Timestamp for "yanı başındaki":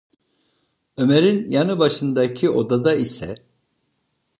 1.49-2.49